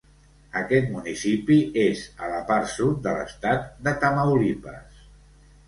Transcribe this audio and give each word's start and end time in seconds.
Aquest 0.61 0.87
municipi 0.93 1.57
és 1.83 2.01
a 2.25 2.31
la 2.33 2.41
part 2.49 2.73
sud 2.73 2.99
de 3.05 3.15
l'estat 3.21 3.71
de 3.89 3.97
Tamaulipas. 4.07 5.09